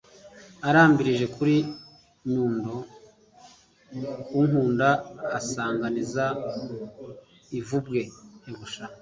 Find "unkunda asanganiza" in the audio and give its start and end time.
4.37-6.25